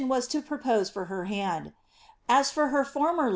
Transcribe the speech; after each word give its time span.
was 0.07 0.25
to 0.27 0.41
propose 0.41 0.89
for 0.89 1.05
her 1.05 1.25
hand; 1.25 1.73
as 2.27 2.49
for 2.49 2.69
her 2.69 2.83
foraier 2.83 3.17
lo? 3.29 3.29